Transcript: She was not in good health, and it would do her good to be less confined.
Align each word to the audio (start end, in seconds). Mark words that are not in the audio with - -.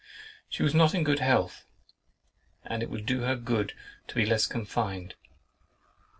She 0.49 0.63
was 0.63 0.73
not 0.73 0.95
in 0.95 1.03
good 1.03 1.19
health, 1.19 1.63
and 2.63 2.81
it 2.81 2.89
would 2.89 3.05
do 3.05 3.19
her 3.19 3.35
good 3.35 3.75
to 4.07 4.15
be 4.15 4.25
less 4.25 4.47
confined. 4.47 5.13